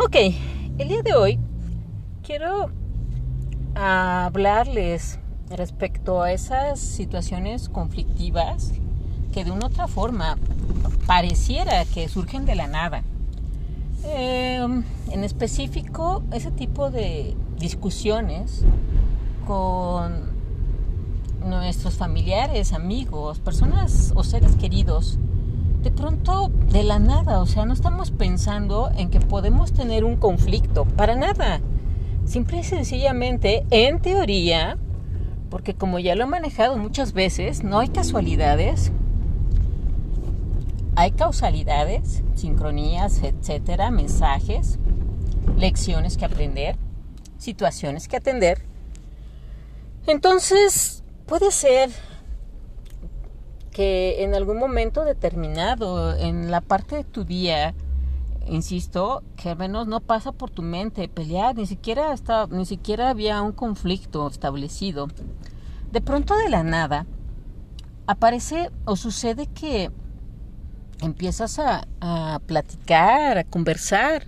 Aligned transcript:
Ok, 0.00 0.14
el 0.78 0.86
día 0.86 1.02
de 1.02 1.12
hoy 1.14 1.40
quiero 2.22 2.70
hablarles 3.74 5.18
respecto 5.50 6.22
a 6.22 6.30
esas 6.30 6.78
situaciones 6.78 7.68
conflictivas 7.68 8.74
que 9.34 9.44
de 9.44 9.50
una 9.50 9.66
otra 9.66 9.88
forma 9.88 10.38
pareciera 11.08 11.84
que 11.84 12.08
surgen 12.08 12.44
de 12.44 12.54
la 12.54 12.68
nada. 12.68 13.02
Em, 14.04 14.84
en 15.10 15.24
específico, 15.24 16.22
ese 16.32 16.52
tipo 16.52 16.92
de 16.92 17.36
discusiones 17.58 18.64
con 19.48 20.30
nuestros 21.44 21.96
familiares, 21.96 22.72
amigos, 22.72 23.40
personas 23.40 24.12
o 24.14 24.22
seres 24.22 24.54
queridos 24.54 25.18
de 25.82 25.90
pronto 25.90 26.50
de 26.70 26.82
la 26.82 26.98
nada, 26.98 27.40
o 27.40 27.46
sea, 27.46 27.64
no 27.64 27.72
estamos 27.72 28.10
pensando 28.10 28.90
en 28.96 29.10
que 29.10 29.20
podemos 29.20 29.72
tener 29.72 30.04
un 30.04 30.16
conflicto, 30.16 30.84
para 30.84 31.14
nada. 31.14 31.60
Simple 32.24 32.58
y 32.58 32.64
sencillamente, 32.64 33.64
en 33.70 34.00
teoría, 34.00 34.76
porque 35.50 35.74
como 35.74 35.98
ya 35.98 36.14
lo 36.14 36.24
he 36.24 36.26
manejado 36.26 36.76
muchas 36.76 37.12
veces, 37.12 37.62
no 37.62 37.78
hay 37.78 37.88
casualidades, 37.88 38.92
hay 40.96 41.12
causalidades, 41.12 42.22
sincronías, 42.34 43.22
etcétera, 43.22 43.90
mensajes, 43.90 44.78
lecciones 45.56 46.16
que 46.16 46.24
aprender, 46.24 46.76
situaciones 47.38 48.08
que 48.08 48.16
atender. 48.16 48.62
Entonces, 50.06 51.04
puede 51.26 51.50
ser 51.52 51.90
que 53.78 54.24
en 54.24 54.34
algún 54.34 54.58
momento 54.58 55.04
determinado, 55.04 56.12
en 56.16 56.50
la 56.50 56.60
parte 56.60 56.96
de 56.96 57.04
tu 57.04 57.22
día, 57.22 57.76
insisto, 58.48 59.22
que 59.36 59.50
al 59.50 59.56
menos 59.56 59.86
no 59.86 60.00
pasa 60.00 60.32
por 60.32 60.50
tu 60.50 60.62
mente 60.62 61.06
pelear, 61.06 61.54
ni 61.54 61.64
siquiera, 61.64 62.12
está, 62.12 62.48
ni 62.48 62.66
siquiera 62.66 63.08
había 63.08 63.40
un 63.40 63.52
conflicto 63.52 64.26
establecido. 64.26 65.06
De 65.92 66.00
pronto 66.00 66.36
de 66.36 66.48
la 66.48 66.64
nada, 66.64 67.06
aparece 68.08 68.72
o 68.84 68.96
sucede 68.96 69.46
que 69.46 69.92
empiezas 71.00 71.60
a, 71.60 71.86
a 72.00 72.40
platicar, 72.46 73.38
a 73.38 73.44
conversar, 73.44 74.26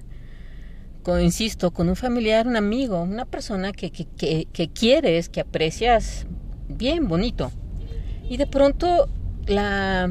con, 1.03 1.21
insisto, 1.21 1.73
con 1.73 1.89
un 1.89 1.97
familiar, 1.97 2.47
un 2.47 2.55
amigo, 2.55 3.03
una 3.03 3.25
persona 3.25 3.73
que, 3.73 3.91
que, 3.91 4.05
que, 4.05 4.47
que 4.53 4.69
quieres, 4.69 5.29
que 5.29 5.41
aprecias 5.41 6.29
bien, 6.69 7.09
bonito. 7.09 7.51
Y 8.29 8.37
de 8.37 8.47
pronto 8.47 9.09
la, 9.51 10.09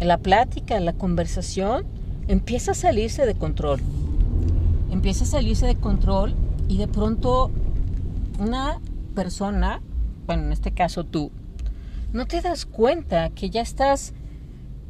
la 0.00 0.18
plática, 0.18 0.78
la 0.78 0.92
conversación 0.92 1.86
empieza 2.28 2.72
a 2.72 2.74
salirse 2.74 3.26
de 3.26 3.34
control. 3.34 3.80
Empieza 4.90 5.24
a 5.24 5.26
salirse 5.26 5.66
de 5.66 5.76
control 5.76 6.34
y 6.68 6.76
de 6.76 6.88
pronto 6.88 7.50
una 8.38 8.80
persona, 9.14 9.80
bueno, 10.26 10.44
en 10.44 10.52
este 10.52 10.72
caso 10.72 11.04
tú, 11.04 11.30
no 12.12 12.26
te 12.26 12.42
das 12.42 12.66
cuenta 12.66 13.30
que 13.30 13.48
ya 13.48 13.62
estás 13.62 14.12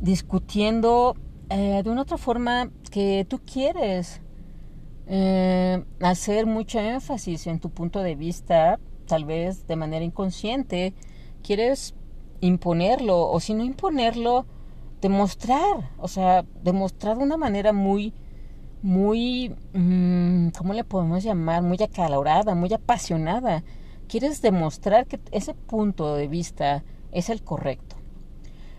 discutiendo 0.00 1.16
eh, 1.50 1.82
de 1.84 1.90
una 1.90 2.02
otra 2.02 2.19
forma 2.19 2.70
que 2.90 3.24
tú 3.28 3.40
quieres 3.40 4.20
eh, 5.06 5.84
hacer 6.00 6.46
mucho 6.46 6.80
énfasis 6.80 7.46
en 7.46 7.60
tu 7.60 7.70
punto 7.70 8.00
de 8.00 8.16
vista, 8.16 8.80
tal 9.06 9.24
vez 9.24 9.66
de 9.69 9.76
manera 9.76 10.04
inconsciente, 10.04 10.92
quieres 11.42 11.94
imponerlo 12.42 13.30
o 13.30 13.41
si 13.41 13.54
no 13.54 13.64
imponerlo, 13.64 14.44
demostrar, 15.00 15.91
o 15.97 16.08
sea, 16.08 16.44
demostrar 16.62 17.16
de 17.16 17.25
una 17.25 17.36
manera 17.38 17.72
muy, 17.72 18.12
muy, 18.82 19.54
mmm, 19.72 20.48
¿cómo 20.48 20.75
le 20.75 20.84
podemos 20.84 21.22
llamar? 21.22 21.62
Muy 21.62 21.78
acalorada, 21.82 22.54
muy 22.54 22.72
apasionada. 22.75 23.64
Quieres 24.08 24.42
demostrar 24.42 25.06
que 25.06 25.20
ese 25.31 25.54
punto 25.54 26.14
de 26.16 26.28
vista 26.28 26.84
es 27.12 27.31
el 27.31 27.42
correcto. 27.42 27.97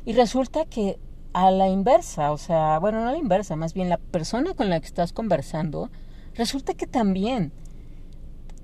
Y 0.06 0.14
resulta 0.14 0.66
que 0.66 1.00
a 1.32 1.50
la 1.50 1.70
inversa, 1.70 2.32
o 2.32 2.38
sea, 2.38 2.78
bueno, 2.80 3.02
no 3.02 3.10
a 3.10 3.14
la 3.14 3.18
inversa, 3.18 3.56
más 3.56 3.74
bien 3.74 3.90
la 3.90 3.98
persona 3.98 4.54
con 4.54 4.70
la 4.70 4.80
que 4.80 4.88
estás 4.88 5.14
conversando, 5.14 5.90
resulta 6.36 6.74
que 6.74 6.86
también 6.86 7.54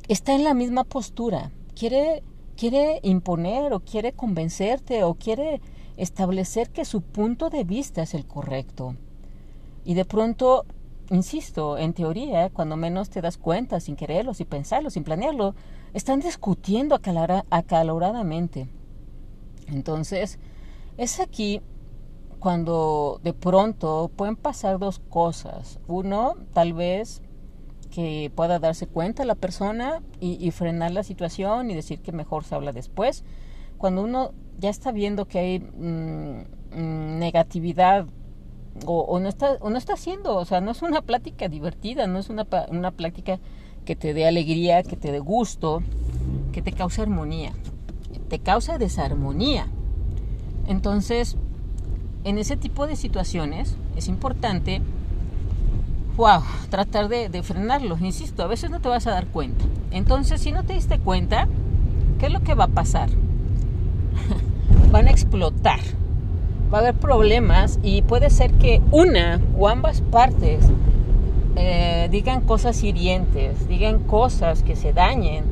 está 0.10 0.36
en 0.36 0.44
la 0.44 0.54
misma 0.54 0.84
postura, 0.84 1.52
quiere 1.74 2.22
quiere 2.60 3.00
imponer 3.04 3.72
o 3.72 3.80
quiere 3.80 4.12
convencerte 4.12 5.06
o 5.06 5.14
quiere 5.14 5.62
establecer 5.96 6.70
que 6.70 6.84
su 6.84 7.02
punto 7.02 7.50
de 7.50 7.64
vista 7.64 8.02
es 8.02 8.14
el 8.14 8.26
correcto. 8.26 8.98
Y 9.86 9.94
de 9.94 10.04
pronto, 10.04 10.66
insisto, 11.10 11.78
en 11.78 11.94
teoría, 11.94 12.50
cuando 12.50 12.76
menos 12.76 13.10
te 13.10 13.22
das 13.22 13.38
cuenta, 13.38 13.80
sin 13.80 13.96
quererlo, 13.96 14.34
sin 14.34 14.48
pensarlo, 14.48 14.90
sin 14.90 15.06
planearlo, 15.06 15.56
están 15.94 16.20
discutiendo 16.20 17.00
acaloradamente. 17.50 18.68
Entonces, 19.68 20.38
es 20.98 21.22
aquí 21.22 21.62
cuando 22.40 23.22
de 23.24 23.34
pronto 23.34 24.12
pueden 24.14 24.36
pasar 24.36 24.80
dos 24.80 25.00
cosas. 25.00 25.80
Uno, 25.88 26.36
tal 26.52 26.74
vez 26.74 27.22
que 28.00 28.32
pueda 28.34 28.60
darse 28.60 28.88
cuenta 28.88 29.26
la 29.26 29.36
persona 29.36 30.02
y, 30.22 30.50
frenar 30.52 30.92
la 30.92 31.04
situación 31.04 31.70
y 31.70 31.74
decir 31.74 32.00
que 32.00 32.14
mejor 32.14 32.46
se 32.46 32.56
habla 32.56 32.72
después. 32.72 33.26
Cuando 33.78 34.04
uno 34.04 34.32
ya 34.58 34.70
está 34.70 34.94
viendo 34.94 35.26
que 35.26 35.40
hay 35.40 35.60
mm, 35.60 36.80
mm, 36.80 37.20
negatividad 37.20 38.06
o, 38.86 39.20
no 39.20 39.28
está, 39.28 39.58
o 39.60 39.70
no 39.70 39.78
está 39.78 39.96
haciendo, 39.96 40.38
o 40.38 40.46
sea, 40.46 40.62
no 40.62 40.72
es 40.72 40.82
una 40.82 41.02
plática 41.02 41.50
divertida, 41.50 42.08
no 42.08 42.20
es 42.20 42.30
una, 42.30 42.48
una 42.70 42.92
plática 42.92 43.38
que 43.84 43.98
te 43.98 44.14
dé 44.14 44.26
alegría, 44.26 44.82
que 44.84 44.96
te 44.96 45.12
dé 45.12 45.20
gusto, 45.20 45.84
que 46.54 46.62
te 46.62 46.72
cause 46.72 47.02
armonía, 47.02 47.52
te 48.30 48.40
causa 48.40 48.78
desarmonía. 48.78 49.68
Entonces, 50.70 51.36
en 52.24 52.38
ese 52.38 52.56
tipo 52.56 52.88
de 52.88 52.96
situaciones 52.96 53.76
es 53.98 54.08
importante 54.08 54.82
wow, 56.20 56.44
tratar 56.70 57.08
de, 57.08 57.42
frenarlos. 57.44 58.02
Insisto, 58.02 58.44
a 58.44 58.48
veces 58.48 58.70
no 58.70 58.82
te 58.82 58.90
vas 58.90 59.08
a 59.08 59.12
dar 59.12 59.28
cuenta. 59.28 59.64
Entonces, 59.90 60.42
si 60.42 60.52
no 60.52 60.64
te 60.64 60.74
diste 60.74 61.00
cuenta, 61.00 61.48
¿qué 62.20 62.26
es 62.26 62.34
lo 62.34 62.42
que 62.42 62.56
va 62.56 62.66
a 62.66 62.68
pasar? 62.68 63.10
Van 64.92 65.08
a 65.08 65.12
explotar. 65.12 65.80
Va 66.74 66.80
a 66.80 66.82
haber 66.82 66.96
problemas 66.96 67.80
y 67.84 68.02
puede 68.02 68.30
ser 68.32 68.52
que 68.52 68.82
una 68.92 69.40
o 69.58 69.70
ambas 69.70 70.02
partes 70.02 70.66
eh, 71.56 72.10
digan 72.12 72.42
cosas 72.42 72.84
hirientes, 72.84 73.70
digan 73.70 74.00
cosas 74.00 74.62
que 74.62 74.76
se 74.76 74.92
dañen, 74.92 75.46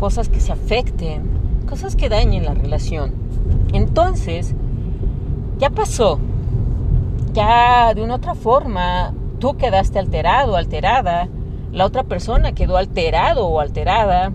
cosas 0.00 0.30
que 0.30 0.40
se 0.40 0.52
afecten, 0.52 1.24
cosas 1.68 1.96
que 1.96 2.08
dañen 2.08 2.46
la 2.46 2.54
relación. 2.54 3.12
Entonces, 3.74 4.54
ya 5.58 5.68
pasó. 5.68 6.18
Ya 7.34 7.92
de 7.92 8.02
una 8.02 8.14
otra 8.14 8.34
forma 8.34 9.12
tú 9.38 9.56
quedaste 9.56 9.98
alterado, 9.98 10.56
alterada, 10.56 11.28
la 11.72 11.84
otra 11.84 12.04
persona 12.04 12.52
quedó 12.52 12.76
alterado 12.76 13.46
o 13.46 13.60
alterada 13.60 14.32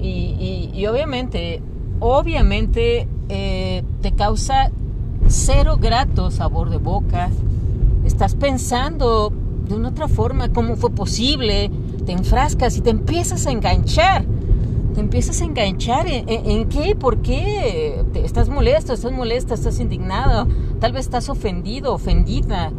y, 0.00 0.86
obviamente, 0.86 1.62
obviamente 1.98 3.08
eh, 3.28 3.82
te 4.00 4.12
causa 4.12 4.70
cero 5.28 5.76
grato 5.80 6.30
sabor 6.30 6.70
de 6.70 6.78
boca, 6.78 7.30
estás 8.04 8.34
pensando 8.34 9.32
de 9.68 9.74
una 9.74 9.90
otra 9.90 10.08
forma 10.08 10.52
cómo 10.52 10.76
fue 10.76 10.90
posible, 10.90 11.70
te 12.04 12.12
enfrascas 12.12 12.76
y 12.76 12.80
te 12.80 12.90
empiezas 12.90 13.46
a 13.46 13.52
enganchar. 13.52 14.24
Te 14.94 15.00
empiezas 15.00 15.40
a 15.40 15.44
enganchar 15.44 16.08
en, 16.08 16.28
en, 16.28 16.68
qué, 16.68 16.96
por 16.96 17.18
qué, 17.18 18.04
estás 18.14 18.48
molesto, 18.48 18.92
estás 18.92 19.12
molesta, 19.12 19.54
estás 19.54 19.78
indignado, 19.78 20.48
tal 20.80 20.92
vez 20.92 21.02
estás 21.02 21.28
ofendido, 21.28 21.94
ofendida. 21.94 22.72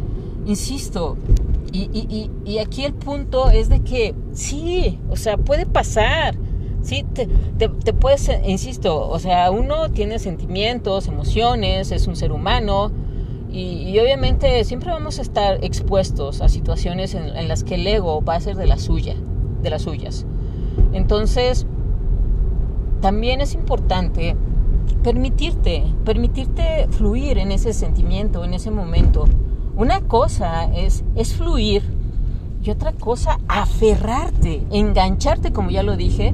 Insisto, 0.46 1.16
y, 1.72 1.90
y, 1.94 2.30
y, 2.44 2.58
aquí 2.58 2.84
el 2.84 2.94
punto 2.94 3.50
es 3.50 3.70
de 3.70 3.82
que 3.82 4.14
sí, 4.34 5.00
o 5.10 5.16
sea, 5.16 5.38
puede 5.38 5.66
pasar. 5.66 6.36
Sí, 6.82 7.06
te, 7.14 7.28
te, 7.58 7.94
puedes, 7.94 8.30
insisto, 8.46 9.08
o 9.08 9.20
sea, 9.20 9.52
uno 9.52 9.90
tiene 9.92 10.20
sentimientos, 10.20 11.08
emociones, 11.08 11.92
es 11.92 12.08
un 12.08 12.16
ser 12.16 12.32
humano 12.32 12.92
Y, 13.52 14.00
obviamente 14.00 14.64
siempre 14.64 14.90
vamos 14.90 15.20
a 15.20 15.22
estar 15.22 15.64
expuestos 15.64 16.42
a 16.42 16.50
situaciones 16.50 17.14
en, 17.14 17.36
en, 17.38 17.48
las 17.48 17.64
que 17.64 17.76
el 17.76 17.86
ego 17.86 18.22
va 18.24 18.36
a 18.36 18.40
ser 18.40 18.56
de 18.56 18.66
la 18.66 18.78
suya, 18.78 19.16
de 19.62 19.70
las 19.70 19.84
suyas. 19.84 20.26
Entonces, 20.94 21.68
también 23.02 23.42
es 23.42 23.54
importante 23.54 24.36
permitirte, 25.04 25.84
permitirte 26.06 26.88
fluir 26.90 27.38
en 27.38 27.52
ese 27.52 27.74
sentimiento, 27.74 28.44
en 28.44 28.54
ese 28.54 28.72
momento. 28.72 29.26
Una 29.76 30.02
cosa 30.02 30.66
es, 30.76 31.04
es 31.16 31.34
fluir 31.34 31.84
y 32.64 32.70
otra 32.70 32.92
cosa 32.92 33.40
aferrarte, 33.48 34.64
engancharte, 34.72 35.52
como 35.52 35.72
ya 35.72 35.84
lo 35.84 35.98
dije, 35.98 36.34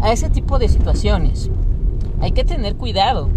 a 0.00 0.12
ese 0.12 0.30
tipo 0.30 0.58
de 0.58 0.68
situaciones. 0.68 1.50
Hay 2.20 2.32
que 2.32 2.44
tener 2.44 2.76
cuidado, 2.76 3.28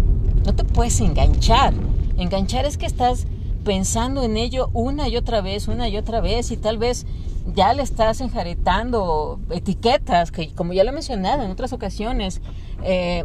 no 0.44 0.54
te 0.54 0.64
puedes 0.64 1.00
enganchar. 1.00 1.74
Enganchar 2.16 2.64
es 2.64 2.78
que 2.78 2.86
estás 2.86 3.26
pensando 3.64 4.22
en 4.22 4.36
ello 4.36 4.70
una 4.72 5.08
y 5.08 5.16
otra 5.16 5.40
vez, 5.40 5.68
una 5.68 5.88
y 5.88 5.96
otra 5.96 6.20
vez 6.20 6.50
y 6.50 6.56
tal 6.56 6.78
vez 6.78 7.06
ya 7.54 7.72
le 7.74 7.82
estás 7.82 8.20
enjaretando 8.20 9.40
etiquetas 9.50 10.30
que 10.30 10.52
como 10.54 10.72
ya 10.72 10.84
lo 10.84 10.90
he 10.90 10.94
mencionado 10.94 11.42
en 11.42 11.50
otras 11.50 11.72
ocasiones 11.72 12.40
eh, 12.82 13.24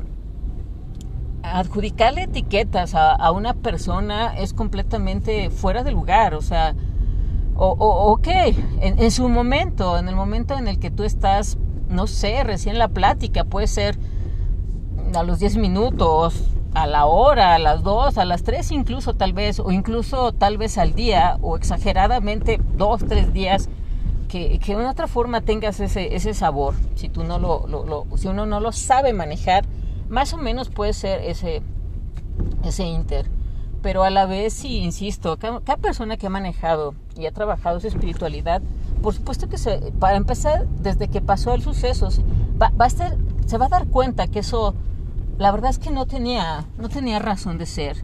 adjudicarle 1.53 2.23
etiquetas 2.23 2.95
a, 2.95 3.31
una 3.31 3.53
persona 3.53 4.37
es 4.37 4.53
completamente 4.53 5.49
fuera 5.49 5.83
de 5.83 5.91
lugar, 5.91 6.33
o 6.33 6.41
sea, 6.41 6.75
o, 7.55 7.69
ok, 7.69 8.27
en, 8.81 8.99
en, 8.99 9.11
su 9.11 9.29
momento, 9.29 9.97
en 9.97 10.09
el 10.09 10.15
momento 10.15 10.57
en 10.57 10.67
el 10.67 10.79
que 10.79 10.91
tú 10.91 11.03
estás, 11.03 11.57
no 11.89 12.07
sé, 12.07 12.43
recién 12.43 12.77
la 12.77 12.89
plática, 12.89 13.45
puede 13.45 13.67
ser 13.67 13.97
a 15.13 15.23
los 15.23 15.39
10 15.39 15.57
minutos, 15.57 16.49
a 16.73 16.87
la 16.87 17.05
hora, 17.05 17.55
a 17.55 17.59
las 17.59 17.83
2, 17.83 18.17
a 18.17 18.25
las 18.25 18.43
3 18.43 18.71
incluso 18.71 19.13
tal 19.13 19.33
vez, 19.33 19.59
o 19.59 19.71
incluso 19.71 20.33
tal 20.33 20.57
vez 20.57 20.77
al 20.77 20.93
día, 20.93 21.37
o 21.41 21.55
exageradamente 21.55 22.59
dos, 22.75 23.05
tres 23.07 23.33
días, 23.33 23.69
que, 24.27 24.59
que 24.59 24.73
de 24.73 24.81
una 24.81 24.91
otra 24.91 25.07
forma 25.07 25.41
tengas 25.41 25.79
ese, 25.79 26.15
ese 26.15 26.33
sabor, 26.33 26.75
si, 26.95 27.07
tú 27.07 27.23
no 27.23 27.39
lo, 27.39 27.65
lo, 27.67 28.05
si 28.17 28.27
uno 28.27 28.45
no 28.45 28.59
lo 28.59 28.73
sabe 28.73 29.13
manejar, 29.13 29.65
más 30.09 30.33
o 30.33 30.37
menos 30.37 30.69
puede 30.69 30.93
ser 30.93 31.21
ese, 31.21 31.61
ese 32.63 32.83
inter. 32.83 33.27
Pero 33.81 34.03
a 34.03 34.09
la 34.09 34.25
vez, 34.25 34.53
sí, 34.53 34.77
insisto, 34.77 35.37
cada, 35.37 35.77
persona 35.77 36.17
que 36.17 36.27
ha 36.27 36.29
manejado 36.29 36.95
y 37.17 37.27
ha 37.27 37.31
trabajado 37.31 37.79
su 37.79 37.87
espiritualidad, 37.87 38.61
por 39.01 39.13
supuesto 39.13 39.47
que 39.47 39.57
se, 39.57 39.91
para 39.99 40.17
empezar, 40.17 40.65
desde 40.81 41.07
que 41.07 41.21
pasó 41.21 41.53
el 41.53 41.61
suceso, 41.61 42.09
va, 42.59 42.71
va 42.79 42.85
a 42.85 42.87
estar, 42.87 43.15
se 43.45 43.57
va 43.57 43.67
a 43.67 43.69
dar 43.69 43.87
cuenta 43.87 44.27
que 44.27 44.39
eso, 44.39 44.73
la 45.37 45.51
verdad 45.51 45.69
es 45.69 45.77
que 45.77 45.91
no 45.91 46.07
tenía, 46.07 46.65
no 46.79 46.89
tenía 46.89 47.19
razón 47.19 47.57
de 47.57 47.67
ser. 47.67 48.03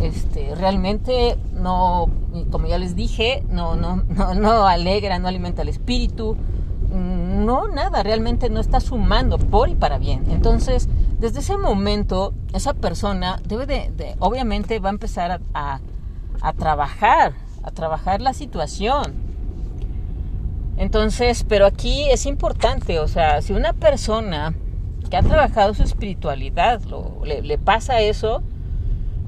Este, 0.00 0.54
realmente 0.54 1.38
no, 1.52 2.08
como 2.50 2.66
ya 2.66 2.78
les 2.78 2.96
dije, 2.96 3.44
no, 3.50 3.76
no, 3.76 4.02
no, 4.08 4.34
no 4.34 4.66
alegra, 4.66 5.18
no 5.18 5.28
alimenta 5.28 5.62
el 5.62 5.68
espíritu, 5.68 6.36
no, 6.94 7.68
nada, 7.68 8.02
realmente 8.02 8.50
no 8.50 8.60
está 8.60 8.80
sumando 8.80 9.38
por 9.38 9.68
y 9.68 9.74
para 9.74 9.98
bien. 9.98 10.24
Entonces, 10.30 10.88
desde 11.18 11.40
ese 11.40 11.56
momento, 11.56 12.34
esa 12.52 12.74
persona 12.74 13.40
debe 13.46 13.66
de, 13.66 14.16
obviamente 14.18 14.78
va 14.78 14.90
a 14.90 14.92
empezar 14.92 15.40
a, 15.54 15.80
trabajar, 16.58 17.34
a 17.62 17.70
trabajar 17.70 18.20
la 18.20 18.32
situación. 18.32 19.14
Entonces, 20.76 21.44
pero 21.48 21.66
aquí 21.66 22.10
es 22.10 22.26
importante, 22.26 22.98
o 22.98 23.06
sea, 23.06 23.40
si 23.42 23.52
una 23.52 23.72
persona 23.72 24.54
que 25.08 25.16
ha 25.16 25.22
trabajado 25.22 25.72
su 25.74 25.84
espiritualidad 25.84 26.80
le, 27.24 27.58
pasa 27.58 28.00
eso, 28.00 28.42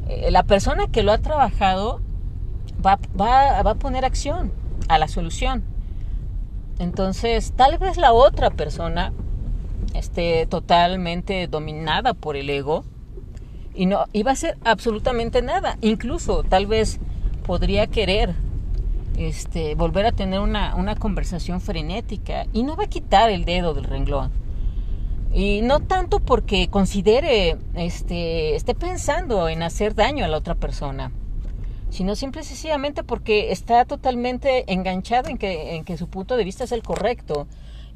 eh, 0.08 0.30
la 0.30 0.42
persona 0.42 0.88
que 0.88 1.02
lo 1.02 1.12
ha 1.12 1.18
trabajado 1.18 2.00
va 2.84 3.60
a 3.60 3.74
poner 3.74 4.04
acción 4.04 4.52
a 4.88 4.98
la 4.98 5.08
solución. 5.08 5.64
Entonces, 6.78 7.52
tal 7.56 7.78
vez 7.78 7.96
la 7.96 8.12
otra 8.12 8.50
persona 8.50 9.12
esté 9.94 10.46
totalmente 10.46 11.46
dominada 11.46 12.14
por 12.14 12.36
el 12.36 12.50
ego 12.50 12.84
y 13.74 13.86
no 13.86 14.06
iba 14.12 14.30
a 14.30 14.34
hacer 14.34 14.56
absolutamente 14.64 15.42
nada. 15.42 15.78
Incluso 15.82 16.42
tal 16.42 16.66
vez 16.66 16.98
podría 17.44 17.86
querer 17.86 18.34
este, 19.16 19.74
volver 19.74 20.06
a 20.06 20.12
tener 20.12 20.40
una, 20.40 20.74
una 20.74 20.96
conversación 20.96 21.60
frenética 21.60 22.46
y 22.52 22.62
no 22.62 22.76
va 22.76 22.84
a 22.84 22.88
quitar 22.88 23.30
el 23.30 23.44
dedo 23.44 23.74
del 23.74 23.84
renglón. 23.84 24.30
Y 25.32 25.60
no 25.62 25.80
tanto 25.80 26.20
porque 26.20 26.68
considere, 26.68 27.58
este, 27.74 28.56
esté 28.56 28.74
pensando 28.74 29.48
en 29.48 29.62
hacer 29.62 29.94
daño 29.94 30.24
a 30.24 30.28
la 30.28 30.38
otra 30.38 30.54
persona, 30.54 31.12
sino 31.90 32.14
simple 32.14 32.40
y 32.40 32.44
sencillamente 32.44 33.04
porque 33.04 33.52
está 33.52 33.84
totalmente 33.84 34.72
enganchado 34.72 35.28
en 35.28 35.36
que, 35.36 35.76
en 35.76 35.84
que 35.84 35.98
su 35.98 36.08
punto 36.08 36.36
de 36.36 36.44
vista 36.44 36.64
es 36.64 36.72
el 36.72 36.82
correcto 36.82 37.46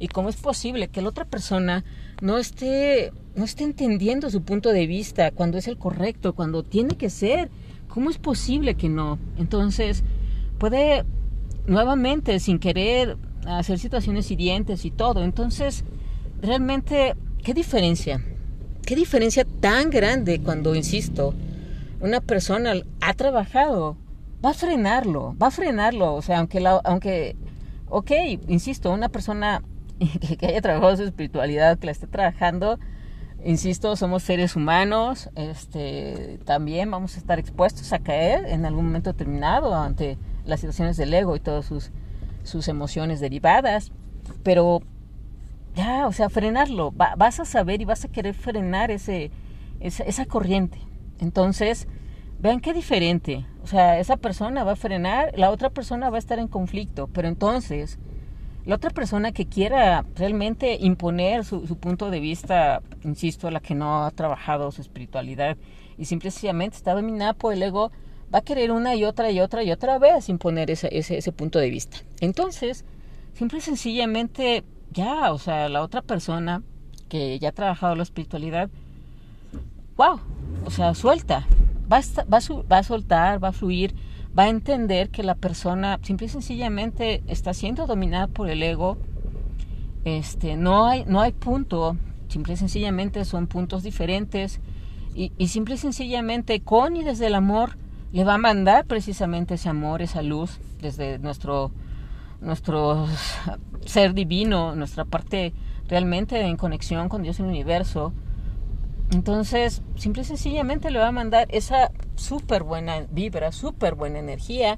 y 0.01 0.07
cómo 0.07 0.29
es 0.29 0.35
posible 0.35 0.87
que 0.87 1.03
la 1.03 1.09
otra 1.09 1.25
persona 1.25 1.85
no 2.21 2.39
esté, 2.39 3.13
no 3.35 3.45
esté 3.45 3.63
entendiendo 3.63 4.31
su 4.31 4.41
punto 4.41 4.73
de 4.73 4.87
vista 4.87 5.29
cuando 5.29 5.59
es 5.59 5.67
el 5.67 5.77
correcto, 5.77 6.33
cuando 6.33 6.63
tiene 6.63 6.97
que 6.97 7.11
ser. 7.11 7.51
¿Cómo 7.87 8.09
es 8.09 8.17
posible 8.17 8.73
que 8.73 8.89
no? 8.89 9.19
Entonces, 9.37 10.03
puede 10.57 11.05
nuevamente, 11.67 12.39
sin 12.39 12.57
querer, 12.57 13.15
hacer 13.45 13.77
situaciones 13.77 14.31
hirientes 14.31 14.85
y 14.85 14.89
todo. 14.89 15.23
Entonces, 15.23 15.83
realmente, 16.41 17.15
¿qué 17.43 17.53
diferencia? 17.53 18.25
¿Qué 18.83 18.95
diferencia 18.95 19.45
tan 19.59 19.91
grande 19.91 20.41
cuando, 20.41 20.73
insisto, 20.73 21.35
una 21.99 22.21
persona 22.21 22.73
ha 23.01 23.13
trabajado? 23.13 23.97
Va 24.43 24.49
a 24.49 24.55
frenarlo, 24.55 25.35
va 25.39 25.47
a 25.47 25.51
frenarlo. 25.51 26.15
O 26.15 26.23
sea, 26.23 26.39
aunque, 26.39 26.59
la, 26.59 26.81
aunque 26.83 27.35
ok, 27.87 28.11
insisto, 28.47 28.91
una 28.91 29.09
persona 29.09 29.61
que, 30.39 30.47
haya 30.47 30.61
trabajado 30.61 30.97
su 30.97 31.03
espiritualidad, 31.03 31.77
que 31.77 31.85
la 31.85 31.91
esté 31.91 32.07
trabajando, 32.07 32.79
insisto, 33.43 33.95
somos 33.95 34.23
seres 34.23 34.55
humanos, 34.55 35.29
este, 35.35 36.39
también 36.45 36.89
vamos 36.89 37.15
a 37.15 37.19
estar 37.19 37.39
expuestos 37.39 37.93
a 37.93 37.99
caer 37.99 38.45
en 38.45 38.65
algún 38.65 38.85
momento 38.85 39.11
determinado 39.11 39.75
ante 39.75 40.17
las 40.45 40.61
situaciones 40.61 40.97
del 40.97 41.13
ego 41.13 41.35
y 41.35 41.39
todas 41.39 41.65
sus, 41.65 41.91
sus 42.43 42.67
emociones 42.67 43.19
derivadas, 43.19 43.91
pero 44.43 44.81
ya, 45.75 46.07
o 46.07 46.11
sea, 46.11 46.29
frenarlo, 46.29 46.91
vas 46.91 47.39
a 47.39 47.45
saber 47.45 47.81
y 47.81 47.85
vas 47.85 48.03
a 48.03 48.09
querer 48.09 48.33
frenar 48.33 48.91
ese, 48.91 49.31
esa, 49.79 50.03
esa 50.03 50.25
corriente. 50.25 50.79
Entonces, 51.19 51.87
vean 52.39 52.59
qué 52.59 52.73
diferente, 52.73 53.45
o 53.63 53.67
sea, 53.67 53.99
esa 53.99 54.17
persona 54.17 54.63
va 54.63 54.71
a 54.71 54.75
frenar, 54.75 55.31
la 55.37 55.51
otra 55.51 55.69
persona 55.69 56.09
va 56.09 56.15
a 56.15 56.19
estar 56.19 56.39
en 56.39 56.47
conflicto, 56.47 57.07
pero 57.07 57.27
entonces 57.27 57.99
la 58.65 58.75
otra 58.75 58.91
persona 58.91 59.31
que 59.31 59.47
quiera 59.47 60.05
realmente 60.15 60.77
imponer 60.79 61.43
su, 61.45 61.63
punto 61.77 62.11
de 62.11 62.19
vista, 62.19 62.81
insisto, 63.03 63.49
la 63.49 63.59
que 63.59 63.73
no 63.73 64.05
ha 64.05 64.11
trabajado 64.11 64.71
su 64.71 64.81
espiritualidad 64.81 65.57
y 65.97 66.05
simplemente 66.05 66.77
está 66.77 66.93
dominada 66.93 67.33
por 67.33 67.53
el 67.53 67.63
ego, 67.63 67.91
va 68.33 68.39
a 68.39 68.41
querer 68.43 68.71
una 68.71 68.95
y 68.95 69.03
otra 69.03 69.31
y 69.31 69.39
otra 69.39 69.63
y 69.63 69.71
otra 69.71 69.97
vez 69.97 70.29
imponer 70.29 70.69
ese, 70.69 70.89
ese, 70.91 71.31
punto 71.31 71.59
de 71.59 71.69
vista. 71.69 71.97
Entonces, 72.19 72.85
simple 73.33 73.59
y 73.59 73.61
sencillamente, 73.61 74.63
ya, 74.91 75.31
o 75.33 75.39
sea, 75.39 75.67
la 75.67 75.81
otra 75.81 76.01
persona 76.01 76.61
que 77.09 77.39
ya 77.39 77.49
ha 77.49 77.53
trabajado 77.53 77.95
la 77.95 78.03
espiritualidad, 78.03 78.69
wow, 79.97 80.19
o 80.65 80.71
sea, 80.71 80.93
suelta, 80.93 81.47
va 81.91 81.99
va, 82.31 82.39
va 82.71 82.77
a 82.77 82.83
soltar, 82.83 83.43
va 83.43 83.49
a 83.49 83.53
fluir 83.53 83.93
va 84.37 84.43
a 84.43 84.49
entender 84.49 85.09
que 85.09 85.23
la 85.23 85.35
persona 85.35 85.99
simple 86.03 86.27
y 86.27 86.29
sencillamente 86.29 87.23
está 87.27 87.53
siendo 87.53 87.85
dominada 87.85 88.27
por 88.27 88.49
el 88.49 88.63
ego. 88.63 88.97
Este, 90.05 90.55
no 90.55 90.85
hay, 90.85 91.05
no 91.05 91.21
hay 91.21 91.31
punto, 91.31 91.97
simple 92.27 92.53
y 92.53 92.57
sencillamente 92.57 93.23
son 93.25 93.47
puntos 93.47 93.83
diferentes 93.83 94.59
y, 95.13 95.47
simple 95.47 95.75
y 95.75 95.77
sencillamente 95.77 96.61
con 96.61 96.95
y 96.95 97.03
desde 97.03 97.27
el 97.27 97.35
amor 97.35 97.77
le 98.13 98.23
va 98.23 98.35
a 98.35 98.37
mandar 98.37 98.85
precisamente 98.85 99.55
ese 99.55 99.69
amor, 99.69 100.01
esa 100.01 100.21
luz 100.21 100.59
desde 100.81 101.19
nuestro, 101.19 101.71
nuestro 102.39 103.07
ser 103.85 104.13
divino, 104.13 104.75
nuestra 104.75 105.05
parte 105.05 105.53
realmente 105.87 106.39
en 106.39 106.55
conexión 106.55 107.09
con 107.09 107.21
Dios 107.21 107.39
y 107.39 107.43
el 107.43 107.49
universo. 107.49 108.13
Entonces, 109.11 109.81
simple 109.95 110.21
y 110.21 110.25
sencillamente 110.25 110.89
le 110.89 110.99
va 110.99 111.09
a 111.09 111.11
mandar 111.11 111.47
esa 111.51 111.91
súper 112.15 112.63
buena 112.63 113.05
vibra, 113.11 113.51
súper 113.51 113.95
buena 113.95 114.19
energía. 114.19 114.77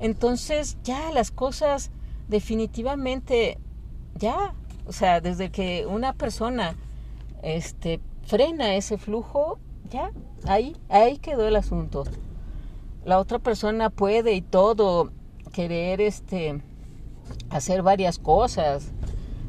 Entonces 0.00 0.78
ya 0.82 1.12
las 1.12 1.30
cosas 1.30 1.90
definitivamente, 2.26 3.58
ya, 4.14 4.54
o 4.86 4.92
sea, 4.92 5.20
desde 5.20 5.50
que 5.50 5.86
una 5.86 6.14
persona 6.14 6.74
este, 7.42 8.00
frena 8.24 8.74
ese 8.76 8.96
flujo, 8.96 9.58
ya, 9.90 10.10
ahí, 10.46 10.74
ahí 10.88 11.18
quedó 11.18 11.46
el 11.46 11.56
asunto. 11.56 12.04
La 13.04 13.18
otra 13.18 13.38
persona 13.38 13.90
puede 13.90 14.32
y 14.32 14.40
todo 14.40 15.12
querer 15.52 16.00
este, 16.00 16.62
hacer 17.50 17.82
varias 17.82 18.18
cosas 18.18 18.92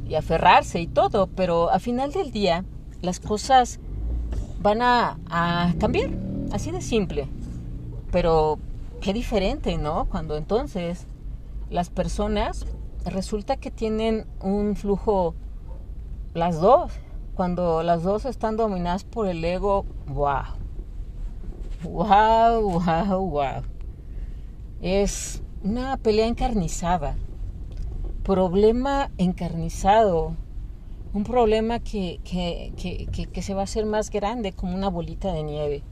y 0.07 0.15
aferrarse 0.15 0.81
y 0.81 0.87
todo, 0.87 1.27
pero 1.27 1.69
a 1.69 1.79
final 1.79 2.11
del 2.11 2.31
día 2.31 2.65
las 3.01 3.19
cosas 3.19 3.79
van 4.61 4.81
a, 4.81 5.75
cambiar 5.79 6.09
Así 6.51 6.71
de 6.71 6.81
simple. 6.81 7.27
Pero 8.11 8.57
qué 9.01 9.11
diferente, 9.13 9.77
¿no? 9.77 10.05
Cuando 10.05 10.37
entonces 10.37 11.07
las 11.69 11.89
personas 11.89 12.65
resulta 13.05 13.57
que 13.57 13.69
tienen 13.69 14.25
un 14.41 14.75
flujo, 14.77 15.35
las 16.33 16.59
dos, 16.61 16.93
cuando 17.35 17.83
las 17.83 18.03
dos 18.03 18.25
están 18.25 18.55
dominadas 18.55 19.03
por 19.03 19.27
el 19.27 19.43
ego, 19.43 19.85
wow, 20.07 20.43
wow, 21.83 22.61
wow, 22.61 23.29
wow. 23.29 23.63
Es 24.81 25.43
una 25.63 25.97
pelea 25.97 26.27
encarnizada, 26.27 27.15
problema 28.23 29.11
encarnizado, 29.17 30.33
un 31.17 31.23
problema 31.23 31.79
que, 31.79 32.19
que, 32.23 32.71
que, 32.77 33.25
que, 33.25 33.41
se 33.41 33.55
va 33.55 33.61
a 33.61 33.63
hacer 33.63 33.87
más 33.87 34.11
grande 34.11 34.53
como 34.53 34.75
una 34.75 34.87
bolita 34.87 35.33
de 35.33 35.41
nieve. 35.41 35.83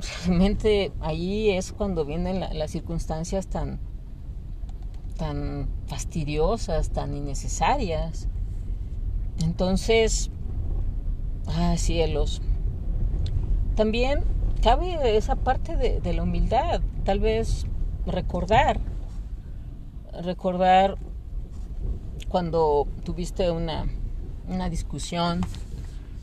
Realmente 0.26 0.90
ahí 1.00 1.50
es 1.50 1.72
cuando 1.72 2.04
vienen 2.04 2.40
las 2.40 2.72
circunstancias 2.72 3.46
tan, 3.46 3.78
tan 5.16 5.68
fastidiosas, 5.86 6.90
tan 6.90 7.14
innecesarias. 7.14 8.26
Entonces, 9.40 10.30
ah, 11.46 11.76
cielos. 11.76 12.42
También 13.76 14.24
cabe 14.62 15.16
esa 15.16 15.36
parte 15.36 15.76
de, 15.76 16.00
de 16.00 16.12
la 16.12 16.24
humildad, 16.24 16.80
tal 17.04 17.20
vez 17.20 17.66
recordar, 18.04 18.80
recordar 20.24 20.98
cuando 22.34 22.88
tuviste 23.04 23.52
una, 23.52 23.86
una 24.48 24.68
discusión 24.68 25.40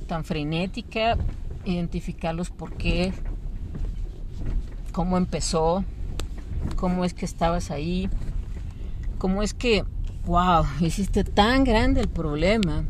tan 0.08 0.25
frenética, 0.25 1.18
identificar 1.63 2.36
los 2.36 2.50
por 2.50 2.74
qué, 2.74 3.13
cómo 4.91 5.15
empezó, 5.15 5.86
cómo 6.75 7.06
es 7.06 7.13
que 7.13 7.24
estabas 7.24 7.72
ahí, 7.72 8.10
cómo 9.20 9.41
es 9.41 9.53
que, 9.53 9.86
wow, 10.25 10.65
hiciste 10.82 11.24
tan 11.24 11.63
grande 11.63 12.01
el 12.01 12.10
problema 12.10 12.84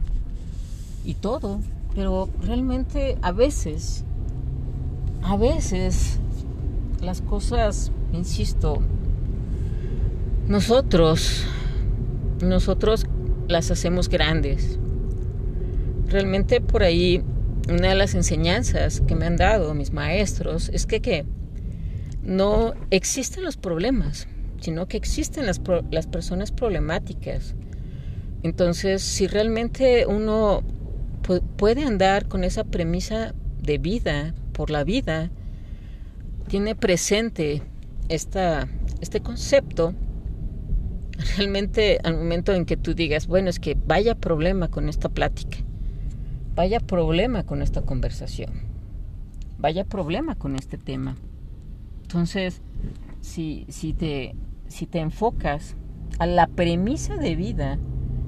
y 1.06 1.14
todo, 1.14 1.60
pero 1.94 2.28
realmente 2.42 3.20
a 3.22 3.32
veces, 3.32 4.04
a 5.22 5.38
veces 5.38 6.20
las 7.02 7.22
cosas, 7.22 7.92
insisto, 8.14 8.82
nosotros, 10.48 11.46
nosotros 12.42 13.06
las 13.52 13.72
hacemos 13.72 14.10
grandes. 14.10 14.80
Realmente 16.08 16.62
por 16.62 16.84
ahí 16.84 17.24
una 17.70 17.90
de 17.90 17.96
las 17.96 18.16
enseñanzas 18.16 19.02
que 19.02 19.16
me 19.16 19.26
han 19.26 19.38
dado 19.38 19.74
mis 19.74 19.92
maestros 19.92 20.70
es 20.70 20.86
que, 20.86 21.02
que 21.02 21.26
no 22.24 22.74
existen 22.90 23.44
los 23.44 23.58
problemas, 23.58 24.28
sino 24.60 24.88
que 24.88 24.98
existen 24.98 25.46
las, 25.46 25.62
las 25.92 26.08
personas 26.08 26.52
problemáticas. 26.52 27.56
Entonces, 28.44 29.02
si 29.04 29.28
realmente 29.28 30.06
uno 30.08 30.64
puede 31.58 31.84
andar 31.84 32.28
con 32.28 32.44
esa 32.44 32.64
premisa 32.64 33.34
de 33.62 33.78
vida, 33.78 34.34
por 34.52 34.70
la 34.70 34.84
vida, 34.84 35.30
tiene 36.48 36.76
presente 36.76 37.62
esta, 38.10 38.68
este 39.00 39.22
concepto, 39.22 39.94
realmente 41.38 42.00
al 42.04 42.18
momento 42.18 42.54
en 42.54 42.66
que 42.66 42.78
tú 42.78 42.94
digas, 42.94 43.28
bueno, 43.28 43.50
es 43.50 43.60
que 43.60 43.78
vaya 43.88 44.16
problema 44.16 44.70
con 44.70 44.90
esta 44.90 45.10
plática, 45.10 45.58
vaya 46.56 46.80
problema 46.80 47.44
con 47.44 47.62
esta 47.62 47.82
conversación, 47.82 48.52
vaya 49.58 49.84
problema 49.86 50.36
con 50.36 50.56
este 50.56 50.78
tema. 50.78 51.18
Entonces, 52.02 52.62
si, 53.22 53.66
si, 53.70 53.94
te, 53.94 54.36
si 54.68 54.86
te 54.86 55.00
enfocas 55.00 55.76
a 56.20 56.26
la 56.26 56.48
premisa 56.48 57.16
de 57.16 57.36
vida 57.36 57.80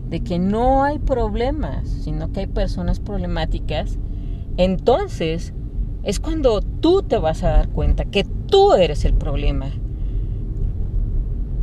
de 0.10 0.22
que 0.22 0.40
no 0.40 0.84
hay 0.84 1.00
problemas, 1.00 1.90
sino 1.90 2.32
que 2.32 2.42
hay 2.42 2.48
personas 2.48 3.00
problemáticas, 3.00 3.98
entonces 4.58 5.54
es 6.04 6.20
cuando 6.20 6.62
tú 6.62 7.02
te 7.02 7.18
vas 7.18 7.44
a 7.44 7.50
dar 7.50 7.70
cuenta 7.70 8.06
que 8.06 8.24
tú 8.24 8.74
eres 8.74 9.06
el 9.06 9.14
problema 9.14 9.72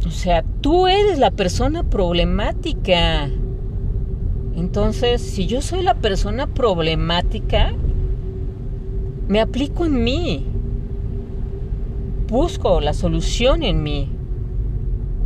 o 0.06 0.10
sea, 0.10 0.42
tú 0.60 0.86
eres 0.86 1.18
la 1.18 1.30
persona 1.30 1.84
problemática. 1.84 3.28
Entonces, 4.56 5.20
si 5.20 5.46
yo 5.46 5.60
soy 5.60 5.82
la 5.82 5.94
persona 5.94 6.46
problemática, 6.46 7.72
me 9.28 9.40
aplico 9.40 9.84
en 9.84 10.02
mí. 10.02 10.46
Busco 12.28 12.80
la 12.80 12.94
solución 12.94 13.62
en 13.62 13.82
mí. 13.82 14.08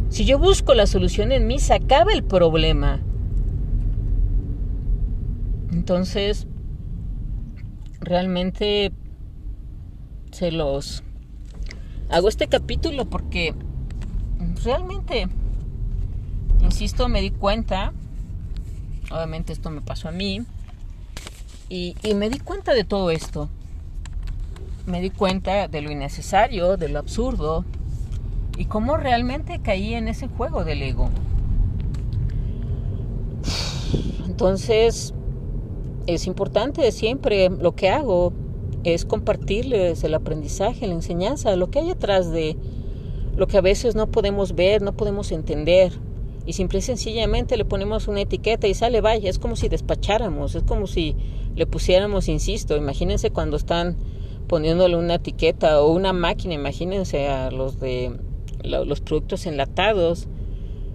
Si 0.09 0.25
yo 0.25 0.39
busco 0.39 0.75
la 0.75 0.87
solución 0.87 1.33
en 1.33 1.47
mí, 1.47 1.59
se 1.59 1.75
acaba 1.75 2.13
el 2.13 2.25
problema. 2.25 3.01
Entonces, 5.73 6.47
realmente 8.01 8.93
se 10.31 10.51
los 10.51 11.03
hago 12.11 12.29
este 12.29 12.49
capítulo 12.49 13.07
porque 13.07 13.55
realmente, 14.65 15.29
insisto, 16.61 17.09
me 17.09 17.21
di 17.21 17.31
cuenta, 17.31 17.93
obviamente 19.11 19.53
esto 19.53 19.71
me 19.71 19.81
pasó 19.81 20.09
a 20.09 20.13
mí, 20.13 20.45
y, 21.69 21.97
me 22.15 22.31
di 22.31 22.39
cuenta 22.39 22.75
de 22.75 22.85
todo 22.85 23.11
esto. 23.11 23.49
Me 24.87 25.01
di 25.01 25.11
cuenta 25.11 25.67
de 25.67 25.81
lo 25.81 25.91
innecesario, 25.91 26.77
de 26.77 26.89
lo 26.89 26.99
absurdo, 26.99 27.65
y 28.57 28.67
cómo 28.67 28.97
realmente 28.97 29.61
caí 29.61 29.95
en 29.95 30.09
ese 30.09 30.29
juego 30.29 30.65
del 30.65 30.83
ego. 30.83 31.09
Entonces, 34.27 35.15
es 36.07 36.27
importante 36.27 36.91
siempre 36.93 37.49
lo 37.49 37.75
que 37.75 37.89
hago 37.89 38.33
es 38.85 39.05
compartirles 39.05 40.05
el 40.05 40.15
aprendizaje, 40.15 40.87
la 40.87 40.95
enseñanza, 40.95 41.57
lo 41.57 41.71
que 41.71 41.79
hay 41.79 41.91
atrás 41.91 42.31
de, 42.31 42.57
lo 43.37 43.47
que 43.47 43.59
a 43.59 43.61
veces 43.61 43.95
no 43.95 44.11
podemos 44.11 44.55
ver, 44.55 44.83
no 44.83 44.97
podemos 44.97 45.33
entender. 45.33 45.93
Y 46.47 46.53
simple 46.53 46.81
y 46.81 46.83
sencillamente 46.83 47.57
le 47.57 47.65
ponemos 47.65 48.07
una 48.07 48.21
etiqueta 48.21 48.67
y 48.67 48.75
sale, 48.75 49.01
vaya, 49.01 49.31
es 49.31 49.39
como 49.39 49.57
si 49.57 49.69
despacháramos, 49.69 50.55
es 50.55 50.63
como 50.63 50.87
si 50.87 51.17
le 51.57 51.67
pusiéramos, 51.67 52.29
insisto, 52.29 52.77
imagínense 52.77 53.31
cuando 53.31 53.57
están 53.57 53.97
poniéndole 54.47 54.97
una 54.97 55.15
etiqueta 55.15 55.81
o 55.81 55.93
una 55.93 56.13
máquina, 56.13 56.55
imagínense 56.55 57.29
a 57.29 57.51
los 57.51 57.81
de 57.81 58.13
los 58.63 59.01
productos 59.01 59.47
enlatados 59.47 60.27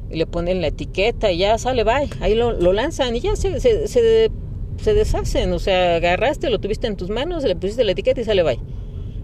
y 0.10 0.18
le 0.18 0.26
ponen 0.26 0.62
la 0.62 0.68
etiqueta 0.68 1.32
y 1.32 1.40
ya 1.40 1.58
sale, 1.58 1.84
vaya, 1.84 2.10
ahí 2.20 2.36
lo, 2.36 2.52
lanzan 2.74 3.16
y 3.16 3.20
ya 3.20 3.36
se, 3.36 3.60
se, 3.60 3.88
se, 3.88 4.94
deshacen, 4.94 5.54
o 5.54 5.60
sea, 5.60 5.96
agarraste, 5.96 6.50
lo 6.50 6.60
tuviste 6.60 6.88
en 6.88 6.96
tus 6.96 7.10
manos, 7.10 7.44
le 7.44 7.56
pusiste 7.56 7.84
la 7.84 7.92
etiqueta 7.92 8.22
y 8.22 8.24
sale, 8.24 8.44
vaya. 8.44 8.62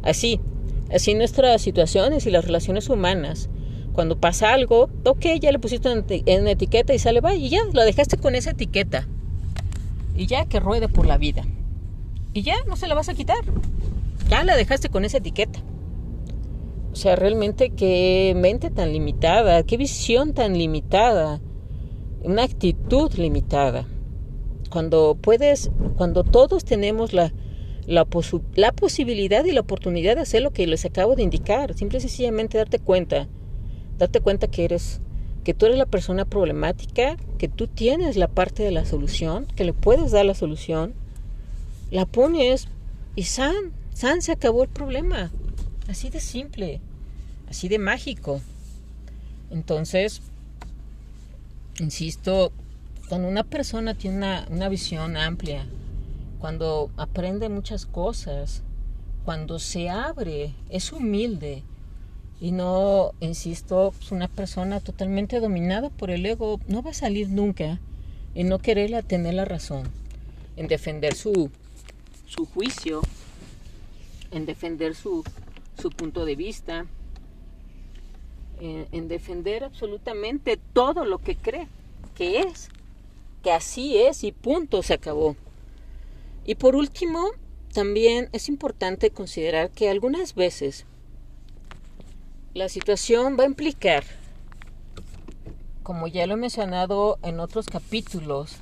Así, 0.04 0.40
Así 0.96 1.14
nuestras 1.14 1.62
situaciones 1.62 2.26
y 2.26 2.32
las 2.32 2.46
relaciones 2.46 2.88
humanas. 2.90 3.50
Cuando 3.92 4.18
pasa 4.18 4.54
algo, 4.54 4.90
ok, 5.04 5.26
ya 5.42 5.52
le 5.52 5.60
pusiste 5.60 5.90
en, 5.92 6.48
etiqueta 6.48 6.94
y 6.94 7.00
sale, 7.00 7.20
va, 7.20 7.36
y 7.36 7.50
ya, 7.50 7.60
la 7.74 7.84
dejaste 7.84 8.16
con 8.16 8.34
esa 8.34 8.52
etiqueta. 8.52 9.06
Y 10.16 10.28
ya 10.28 10.46
que 10.46 10.62
ruede 10.62 10.88
por 10.88 11.06
la 11.06 11.18
vida. 11.18 11.44
Y 12.34 12.44
ya, 12.44 12.56
no 12.66 12.78
se 12.78 12.88
la 12.88 12.96
vas 12.96 13.10
a 13.10 13.14
quitar. 13.14 13.40
Ya 14.30 14.46
la 14.46 14.56
dejaste 14.56 14.88
con 14.88 15.04
esa 15.04 15.18
etiqueta. 15.18 15.60
O 16.94 16.96
sea, 16.96 17.18
realmente 17.18 17.72
qué 17.72 18.34
mente 18.38 18.70
tan 18.70 18.94
limitada, 18.94 19.64
qué 19.64 19.76
visión 19.76 20.34
tan 20.34 20.58
limitada, 20.58 21.42
una 22.24 22.44
actitud 22.44 23.12
limitada. 23.16 23.86
Cuando 24.70 25.18
puedes, 25.22 25.72
cuando 25.98 26.24
todos 26.24 26.64
tenemos 26.64 27.12
la, 27.12 27.34
la, 27.88 28.08
la 28.56 28.72
posibilidad 28.72 29.46
y 29.46 29.52
la 29.52 29.62
oportunidad 29.62 30.16
de 30.16 30.22
hacer 30.22 30.42
lo 30.42 30.52
que 30.52 30.68
les 30.68 30.86
acabo 30.86 31.16
de 31.16 31.24
indicar. 31.24 31.74
Simple 31.76 32.00
y 32.00 32.02
sencillamente 32.02 32.58
darte 32.58 32.80
cuenta, 32.80 33.28
darte 33.98 34.20
cuenta 34.22 34.48
que 34.48 34.66
eres, 34.66 35.02
que 35.44 35.54
tú 35.54 35.66
eres 35.66 35.78
la 35.78 35.86
persona 35.86 36.26
problemática, 36.26 37.18
que 37.38 37.48
tú 37.48 37.68
tienes 37.68 38.18
la 38.18 38.28
parte 38.28 38.64
de 38.64 38.72
la 38.72 38.86
solución, 38.86 39.46
que 39.56 39.66
le 39.66 39.74
puedes 39.74 40.12
dar 40.12 40.26
la 40.26 40.34
solución, 40.34 40.94
la 41.92 42.06
pones 42.06 42.68
y 43.16 43.24
san, 43.24 43.56
san 43.94 44.22
se 44.22 44.32
acabó 44.32 44.64
el 44.64 44.70
problema. 44.70 45.32
Así 45.88 46.10
de 46.10 46.20
simple, 46.20 46.82
así 47.48 47.68
de 47.68 47.78
mágico. 47.78 48.42
Entonces, 49.52 50.22
insisto, 51.80 52.52
cuando 53.08 53.28
una 53.28 53.44
persona 53.44 53.94
tiene 53.94 54.18
una, 54.18 54.48
una 54.50 54.68
visión 54.70 55.16
amplia, 55.16 55.68
cuando 56.40 56.92
aprende 56.98 57.50
muchas 57.50 57.86
cosas, 57.86 58.64
cuando 59.24 59.60
se 59.60 59.90
abre, 59.90 60.54
es 60.70 60.92
humilde 60.92 61.64
y 62.40 62.52
no, 62.52 63.12
insisto, 63.22 63.94
una 64.12 64.28
persona 64.28 64.80
totalmente 64.80 65.40
dominada 65.40 65.90
por 65.90 66.12
el 66.12 66.26
ego, 66.26 66.60
no 66.68 66.84
va 66.84 66.92
a 66.92 66.94
salir 66.94 67.30
nunca 67.30 67.80
en 68.36 68.50
no 68.50 68.60
quererla 68.60 69.02
tener 69.02 69.34
la 69.34 69.46
razón, 69.46 69.90
en 70.58 70.68
defender 70.68 71.16
su, 71.16 71.50
su 72.26 72.46
juicio, 72.46 73.02
en 74.32 74.46
defender 74.46 74.96
su, 74.96 75.24
su 75.80 75.90
punto 75.90 76.26
de 76.26 76.36
vista, 76.36 76.86
en, 78.60 79.08
defender 79.08 79.64
absolutamente 79.64 80.58
todo 80.74 81.06
lo 81.06 81.20
que 81.20 81.36
cree 81.36 81.68
que 82.16 82.40
es, 82.40 82.70
que 83.44 83.52
así 83.52 83.98
es 83.98 84.24
y 84.24 84.32
punto, 84.32 84.82
se 84.84 84.94
acabó. 84.94 85.36
Y 86.46 86.56
por 86.56 86.76
último, 86.76 87.32
también 87.74 88.30
es 88.32 88.50
importante 88.50 89.10
considerar 89.10 89.72
que 89.72 89.90
algunas 89.90 90.36
veces 90.36 90.86
la 92.54 92.70
situación 92.70 93.36
va 93.38 93.44
a 93.44 93.48
implicar, 93.48 94.04
como 95.84 96.08
ya 96.08 96.28
lo 96.28 96.36
he 96.36 96.38
mencionado 96.38 97.18
en 97.24 97.40
otros 97.40 97.66
capítulos, 97.66 98.58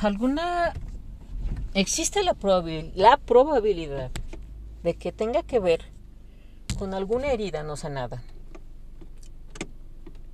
alguna 0.00 0.72
existe 1.74 2.22
la, 2.22 2.34
la 2.94 3.16
probabilidad 3.18 4.10
de 4.82 4.94
que 4.94 5.12
tenga 5.12 5.42
que 5.42 5.60
ver 5.60 5.84
con 6.78 6.94
alguna 6.94 7.30
herida 7.30 7.62
no 7.62 7.76
sanada. 7.76 8.22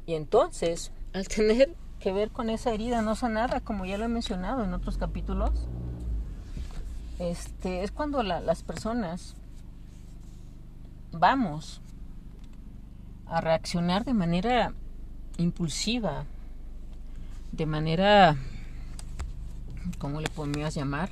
Y 0.07 0.14
entonces, 0.14 0.93
al 1.12 1.26
tener 1.26 1.75
que 2.06 2.12
ver 2.12 2.30
con 2.30 2.50
esa 2.50 2.70
herida 2.70 3.02
no 3.02 3.16
sanada, 3.16 3.58
como 3.58 3.84
ya 3.84 3.98
lo 3.98 4.04
he 4.04 4.08
mencionado 4.08 4.62
en 4.62 4.72
otros 4.72 4.96
capítulos, 4.96 5.50
este, 7.18 7.82
es 7.82 7.90
cuando 7.90 8.22
las 8.22 8.62
personas 8.62 9.34
vamos 11.10 11.80
a 13.26 13.40
reaccionar 13.40 14.04
de 14.04 14.14
manera 14.14 14.72
impulsiva, 15.36 16.26
de 17.50 17.66
manera, 17.66 18.36
¿cómo 19.98 20.20
le 20.20 20.28
podrías 20.28 20.76
llamar? 20.76 21.10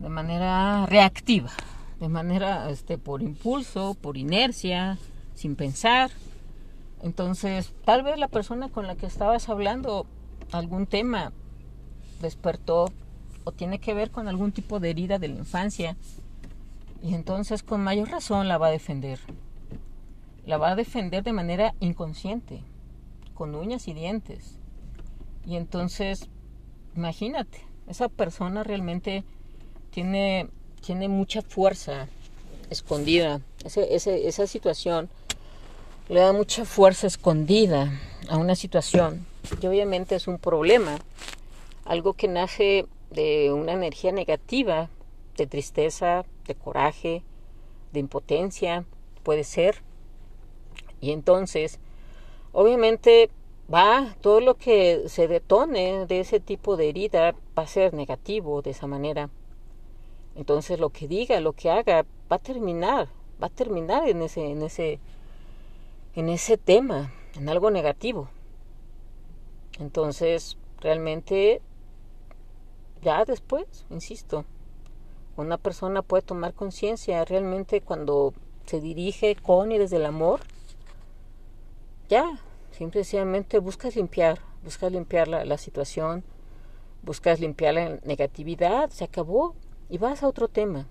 De 0.00 0.08
manera 0.08 0.84
reactiva 0.86 1.52
de 2.00 2.08
manera 2.08 2.70
este 2.70 2.98
por 2.98 3.22
impulso, 3.22 3.94
por 3.94 4.16
inercia, 4.16 4.98
sin 5.36 5.54
pensar. 5.54 6.10
Entonces, 7.02 7.72
tal 7.84 8.02
vez 8.02 8.18
la 8.18 8.28
persona 8.28 8.68
con 8.68 8.86
la 8.86 8.96
que 8.96 9.06
estabas 9.06 9.48
hablando 9.48 10.06
algún 10.52 10.86
tema 10.86 11.32
despertó 12.20 12.86
o 13.44 13.52
tiene 13.52 13.78
que 13.78 13.94
ver 13.94 14.10
con 14.10 14.28
algún 14.28 14.52
tipo 14.52 14.80
de 14.80 14.90
herida 14.90 15.18
de 15.18 15.28
la 15.28 15.36
infancia 15.36 15.96
y 17.02 17.14
entonces 17.14 17.62
con 17.62 17.82
mayor 17.82 18.10
razón 18.10 18.48
la 18.48 18.58
va 18.58 18.68
a 18.68 18.72
defender. 18.72 19.20
La 20.44 20.58
va 20.58 20.70
a 20.70 20.76
defender 20.76 21.22
de 21.22 21.32
manera 21.32 21.74
inconsciente, 21.78 22.62
con 23.34 23.54
uñas 23.54 23.86
y 23.86 23.92
dientes. 23.92 24.56
Y 25.46 25.56
entonces, 25.56 26.28
imagínate, 26.96 27.64
esa 27.86 28.08
persona 28.08 28.64
realmente 28.64 29.24
tiene 29.90 30.48
tiene 30.80 31.08
mucha 31.08 31.42
fuerza 31.42 32.08
escondida. 32.70 33.40
esa 33.64 34.46
situación 34.46 35.08
le 36.08 36.20
da 36.20 36.32
mucha 36.32 36.64
fuerza 36.64 37.06
escondida 37.06 37.92
a 38.28 38.36
una 38.36 38.54
situación 38.54 39.26
y 39.60 39.66
obviamente 39.66 40.14
es 40.14 40.28
un 40.28 40.38
problema, 40.38 40.98
algo 41.84 42.12
que 42.12 42.28
nace 42.28 42.86
de 43.10 43.52
una 43.52 43.72
energía 43.72 44.12
negativa, 44.12 44.90
de 45.36 45.46
tristeza, 45.46 46.24
de 46.46 46.54
coraje, 46.54 47.22
de 47.92 48.00
impotencia, 48.00 48.84
puede 49.22 49.44
ser. 49.44 49.82
Y 51.00 51.12
entonces, 51.12 51.78
obviamente 52.52 53.30
va, 53.72 54.16
todo 54.20 54.40
lo 54.40 54.54
que 54.56 55.04
se 55.08 55.28
detone 55.28 56.06
de 56.06 56.20
ese 56.20 56.40
tipo 56.40 56.76
de 56.76 56.90
herida 56.90 57.34
va 57.56 57.62
a 57.62 57.66
ser 57.66 57.94
negativo 57.94 58.60
de 58.60 58.70
esa 58.70 58.86
manera. 58.86 59.30
Entonces 60.36 60.78
lo 60.78 60.90
que 60.90 61.08
diga, 61.08 61.40
lo 61.40 61.52
que 61.52 61.70
haga, 61.70 62.04
va 62.30 62.36
a 62.36 62.40
terminar, 62.40 63.08
va 63.42 63.46
a 63.46 63.50
terminar 63.50 64.08
en 64.08 64.22
ese, 64.22 64.50
en 64.50 64.62
ese, 64.62 65.00
en 66.18 66.28
ese 66.28 66.56
tema, 66.56 67.12
en 67.36 67.48
algo 67.48 67.70
negativo. 67.70 68.28
Entonces, 69.78 70.58
realmente, 70.80 71.62
ya 73.00 73.24
después, 73.24 73.86
insisto, 73.88 74.44
una 75.36 75.58
persona 75.58 76.02
puede 76.02 76.22
tomar 76.22 76.54
conciencia 76.54 77.24
realmente 77.24 77.82
cuando 77.82 78.34
se 78.66 78.80
dirige 78.80 79.36
con 79.36 79.70
y 79.70 79.78
desde 79.78 79.98
el 79.98 80.06
amor, 80.06 80.40
ya, 82.08 82.40
simplemente 82.72 83.60
buscas 83.60 83.94
limpiar, 83.94 84.40
buscas 84.64 84.90
limpiar 84.90 85.28
la, 85.28 85.44
la 85.44 85.56
situación, 85.56 86.24
buscas 87.04 87.38
limpiar 87.38 87.74
la 87.74 88.00
negatividad, 88.02 88.90
se 88.90 89.04
acabó, 89.04 89.54
y 89.88 89.98
vas 89.98 90.24
a 90.24 90.26
otro 90.26 90.48
tema 90.48 90.88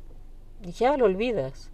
y 0.63 0.71
ya 0.71 0.95
lo 0.95 1.03
olvidas. 1.03 1.69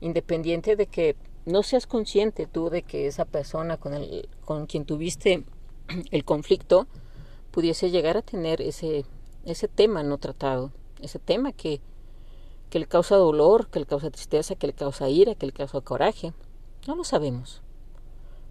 Independiente 0.00 0.76
de 0.76 0.86
que 0.86 1.14
no 1.46 1.62
seas 1.62 1.86
consciente 1.86 2.46
tú 2.46 2.70
de 2.70 2.82
que 2.82 3.06
esa 3.06 3.24
persona 3.24 3.76
con, 3.76 3.94
el, 3.94 4.28
con 4.44 4.66
quien 4.66 4.84
tuviste 4.84 5.44
el 6.10 6.24
conflicto 6.24 6.86
pudiese 7.50 7.90
llegar 7.90 8.16
a 8.16 8.22
tener 8.22 8.60
ese, 8.60 9.04
ese 9.44 9.68
tema 9.68 10.02
no 10.02 10.18
tratado, 10.18 10.72
ese 11.00 11.18
tema 11.18 11.52
que, 11.52 11.80
que 12.70 12.78
le 12.78 12.86
causa 12.86 13.16
dolor, 13.16 13.68
que 13.68 13.78
le 13.78 13.86
causa 13.86 14.10
tristeza, 14.10 14.56
que 14.56 14.66
le 14.66 14.72
causa 14.72 15.08
ira, 15.08 15.34
que 15.34 15.46
le 15.46 15.52
causa 15.52 15.80
coraje. 15.80 16.32
No 16.86 16.96
lo 16.96 17.04
sabemos. 17.04 17.62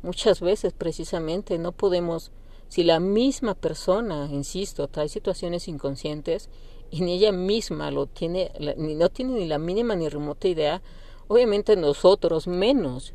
Muchas 0.01 0.39
veces 0.39 0.73
precisamente 0.73 1.57
no 1.57 1.71
podemos, 1.71 2.31
si 2.69 2.83
la 2.83 2.99
misma 2.99 3.55
persona, 3.55 4.29
insisto, 4.31 4.87
trae 4.87 5.09
situaciones 5.09 5.67
inconscientes, 5.67 6.49
y 6.91 7.01
ni 7.01 7.13
ella 7.13 7.31
misma 7.31 7.89
lo 7.89 8.05
tiene, 8.05 8.51
ni 8.77 8.95
no 8.95 9.09
tiene 9.09 9.33
ni 9.33 9.47
la 9.47 9.57
mínima 9.57 9.95
ni 9.95 10.09
remota 10.09 10.47
idea, 10.47 10.81
obviamente 11.27 11.75
nosotros 11.75 12.47
menos. 12.47 13.13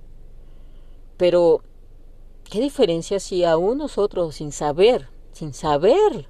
Pero, 1.16 1.62
¿qué 2.50 2.60
diferencia 2.60 3.20
si 3.20 3.44
aún 3.44 3.78
nosotros, 3.78 4.36
sin 4.36 4.52
saber, 4.52 5.08
sin 5.32 5.54
saber, 5.54 6.28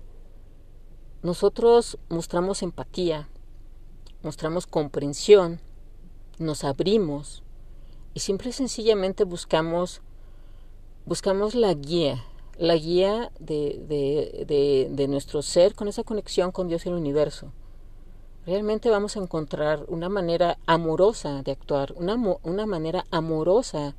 nosotros 1.23 1.99
mostramos 2.09 2.63
empatía, 2.63 3.29
mostramos 4.23 4.67
comprensión, 4.67 5.61
nos 6.39 6.65
abrimos 6.65 7.43
y 8.15 8.21
simple 8.21 8.51
y 8.51 8.53
sencillamente 8.53 9.25
buscamos, 9.25 10.01
buscamos 11.07 11.55
la 11.55 11.75
guía, 11.75 12.25
la 12.57 12.77
guía 12.77 13.31
de, 13.39 14.45
de, 14.47 14.89
de, 14.91 15.09
nuestro 15.09 15.43
ser 15.43 15.75
con 15.75 15.89
esa 15.89 16.05
conexión 16.05 16.51
con 16.53 16.69
Dios 16.69 16.87
y 16.87 16.89
el 16.89 16.95
universo. 16.97 17.53
Realmente 18.49 18.89
vamos 18.89 19.15
a 19.15 19.21
encontrar 19.21 19.85
una 19.89 20.09
manera 20.09 20.57
amorosa 20.65 21.43
de 21.43 21.53
actuar, 21.53 21.93
una, 21.99 22.15
una 22.43 22.65
manera 22.65 23.05
amorosa 23.11 23.95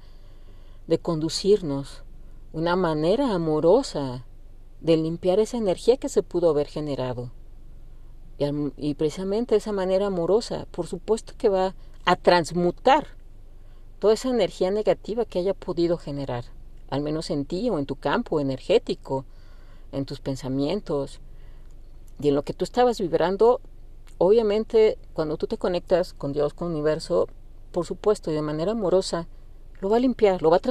de 0.87 0.97
conducirnos, 0.97 2.01
una 2.51 2.75
manera 2.75 3.31
amorosa 3.35 4.25
de 4.81 4.97
limpiar 4.97 5.39
esa 5.39 5.57
energía 5.57 5.97
que 5.97 6.09
se 6.09 6.23
pudo 6.23 6.49
haber 6.49 6.65
generado. 6.65 7.29
Y, 8.39 8.45
y, 8.75 8.95
precisamente 8.95 9.55
esa 9.55 9.71
manera 9.71 10.07
amorosa, 10.07 10.65
por 10.71 10.87
supuesto 10.87 11.33
que 11.37 11.49
va 11.49 11.75
a 12.05 12.15
transmutar 12.15 13.05
toda 13.99 14.15
esa 14.15 14.29
energía 14.29 14.71
negativa 14.71 15.25
que 15.25 15.37
haya 15.37 15.53
podido 15.53 15.95
generar 15.97 16.45
al 16.89 17.01
menos 17.01 17.29
en 17.29 17.45
ti 17.45 17.69
o 17.69 17.77
en 17.77 17.85
tu 17.85 17.97
campo 17.97 18.39
energético, 18.39 19.25
en 19.91 20.05
tus 20.05 20.19
pensamientos 20.19 21.19
y 22.19 22.29
en 22.29 22.33
lo 22.33 22.41
que 22.41 22.53
tú 22.53 22.63
estabas 22.63 22.99
vibrando, 22.99 23.61
obviamente 24.19 24.99
cuando 25.13 25.37
tú 25.37 25.47
te 25.47 25.57
conectas 25.57 26.13
con 26.13 26.33
Dios, 26.33 26.53
con 26.53 26.67
el 26.67 26.75
universo, 26.75 27.27
por 27.71 27.85
supuesto, 27.85 28.29
y 28.29 28.35
de 28.35 28.43
manera 28.43 28.73
amorosa, 28.73 29.27
lo 29.81 29.89
va 29.89 29.97
a 29.97 29.99
limpiar, 29.99 30.43
lo 30.43 30.51
va 30.51 30.57
a, 30.57 30.61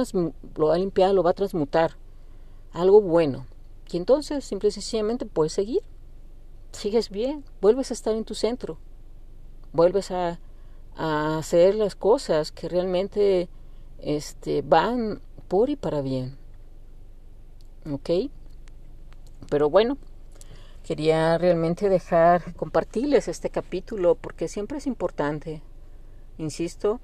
lo 0.55 0.67
va 0.67 0.75
a 0.75 0.77
limpiar, 0.77 1.13
lo 1.13 1.23
va 1.23 1.31
a 1.31 1.33
transmutar 1.33 1.97
algo 2.71 3.01
bueno. 3.01 3.45
Y 3.91 3.97
entonces, 3.97 4.45
simple 4.45 4.69
y 4.69 4.71
sencillamente, 4.71 5.25
puedes 5.25 5.51
seguir. 5.51 5.81
Sigues 6.71 7.09
bien, 7.09 7.43
vuelves 7.59 7.89
a 7.89 7.95
estar 7.95 8.15
en 8.15 8.23
tu 8.23 8.35
centro, 8.35 8.77
vuelves 9.73 10.11
a, 10.11 10.39
a 10.95 11.39
hacer 11.39 11.73
las 11.73 11.95
cosas 11.95 12.51
que 12.51 12.69
realmente 12.69 13.49
este, 13.97 14.61
van 14.61 15.21
por 15.47 15.71
y 15.71 15.75
para 15.75 16.01
bien. 16.01 16.37
¿Ok? 17.91 18.29
Pero 19.49 19.71
bueno, 19.71 19.97
quería 20.83 21.37
realmente 21.37 21.89
dejar, 21.89 22.53
compartirles 22.55 23.27
este 23.27 23.49
capítulo 23.49 24.15
porque 24.15 24.47
siempre 24.47 24.77
es 24.77 24.87
importante, 24.87 25.61
insisto, 26.37 26.99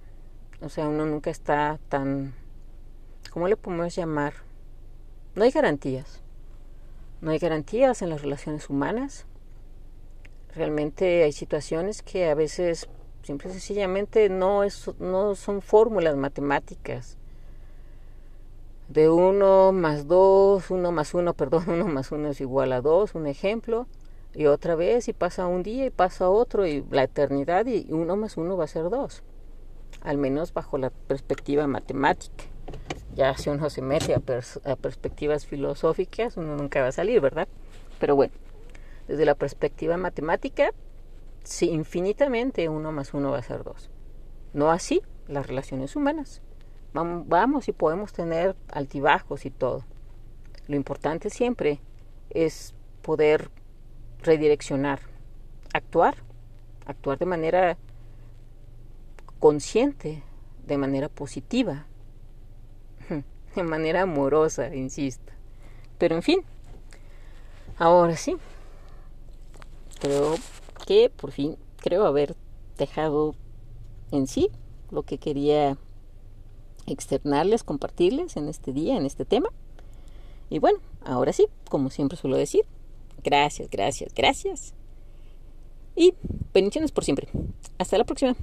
o 0.61 0.69
sea, 0.69 0.87
uno 0.87 1.05
nunca 1.05 1.29
está 1.29 1.79
tan, 1.89 2.33
¿cómo 3.31 3.47
le 3.47 3.57
podemos 3.57 3.95
llamar? 3.95 4.33
No 5.35 5.43
hay 5.43 5.51
garantías. 5.51 6.21
No 7.21 7.31
hay 7.31 7.39
garantías 7.39 8.01
en 8.01 8.09
las 8.09 8.21
relaciones 8.21 8.69
humanas. 8.69 9.25
Realmente 10.53 11.23
hay 11.23 11.31
situaciones 11.31 12.01
que 12.01 12.29
a 12.29 12.35
veces 12.35 12.87
simple 13.23 13.49
y 13.49 13.53
sencillamente 13.53 14.29
no, 14.29 14.63
es, 14.63 14.91
no 14.99 15.35
son 15.35 15.61
fórmulas 15.61 16.15
matemáticas 16.15 17.17
de 18.87 19.09
1 19.09 19.71
más 19.71 20.07
2, 20.07 20.69
1 20.69 20.91
más 20.91 21.13
1, 21.13 21.33
perdón, 21.35 21.63
1 21.67 21.85
más 21.85 22.11
1 22.11 22.29
es 22.29 22.41
igual 22.41 22.73
a 22.73 22.81
2, 22.81 23.15
un 23.15 23.27
ejemplo. 23.27 23.87
Y 24.33 24.47
otra 24.47 24.75
vez, 24.75 25.07
y 25.07 25.13
pasa 25.13 25.47
un 25.47 25.63
día, 25.63 25.85
y 25.85 25.89
pasa 25.89 26.29
otro, 26.29 26.67
y 26.67 26.83
la 26.91 27.03
eternidad, 27.03 27.65
y 27.67 27.87
uno 27.89 28.17
más 28.17 28.35
uno 28.35 28.57
va 28.57 28.65
a 28.65 28.67
ser 28.67 28.89
dos. 28.89 29.23
Al 30.01 30.17
menos 30.17 30.53
bajo 30.53 30.77
la 30.77 30.89
perspectiva 30.89 31.67
matemática. 31.67 32.43
Ya 33.15 33.37
si 33.37 33.49
uno 33.49 33.69
se 33.69 33.81
mete 33.81 34.13
a, 34.13 34.21
a 34.69 34.75
perspectivas 34.75 35.45
filosóficas, 35.45 36.35
uno 36.35 36.57
nunca 36.57 36.81
va 36.81 36.87
a 36.87 36.91
salir, 36.91 37.21
¿verdad? 37.21 37.47
Pero 37.97 38.17
bueno, 38.17 38.33
desde 39.07 39.23
la 39.23 39.35
perspectiva 39.35 39.95
matemática, 39.95 40.71
sí, 41.43 41.69
infinitamente 41.69 42.67
uno 42.67 42.91
más 42.91 43.13
uno 43.13 43.31
va 43.31 43.37
a 43.37 43.43
ser 43.43 43.63
dos. 43.63 43.89
No 44.53 44.69
así 44.69 45.01
las 45.27 45.47
relaciones 45.47 45.95
humanas. 45.95 46.41
Vamos 46.95 47.67
y 47.67 47.73
podemos 47.73 48.13
tener 48.13 48.55
altibajos 48.69 49.45
y 49.45 49.49
todo. 49.49 49.83
Lo 50.67 50.77
importante 50.77 51.29
siempre 51.29 51.81
es 52.29 52.73
poder 53.01 53.51
redireccionar, 54.23 55.01
actuar, 55.73 56.15
actuar 56.85 57.19
de 57.19 57.25
manera 57.25 57.77
consciente, 59.39 60.23
de 60.65 60.77
manera 60.77 61.09
positiva, 61.09 61.85
de 63.55 63.63
manera 63.63 64.03
amorosa, 64.03 64.73
insisto. 64.73 65.33
Pero 65.97 66.15
en 66.15 66.23
fin, 66.23 66.43
ahora 67.77 68.15
sí, 68.15 68.37
creo 69.99 70.35
que 70.87 71.09
por 71.09 71.33
fin, 71.33 71.57
creo 71.75 72.05
haber 72.05 72.37
dejado 72.77 73.35
en 74.11 74.27
sí 74.27 74.49
lo 74.91 75.03
que 75.03 75.17
quería 75.17 75.77
externarles, 76.87 77.63
compartirles 77.63 78.37
en 78.37 78.47
este 78.47 78.73
día, 78.73 78.97
en 78.97 79.05
este 79.05 79.25
tema. 79.25 79.49
Y 80.49 80.59
bueno, 80.59 80.79
ahora 81.03 81.33
sí, 81.33 81.47
como 81.69 81.89
siempre 81.89 82.17
suelo 82.17 82.37
decir, 82.37 82.63
gracias, 83.23 83.69
gracias, 83.69 84.13
gracias. 84.13 84.73
Y 85.95 86.13
bendiciones 86.53 86.91
por 86.91 87.03
siempre. 87.03 87.27
Hasta 87.77 87.97
la 87.97 88.03
próxima. 88.03 88.35